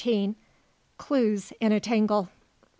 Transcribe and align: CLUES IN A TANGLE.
CLUES 0.97 1.53
IN 1.59 1.71
A 1.71 1.79
TANGLE. 1.79 2.27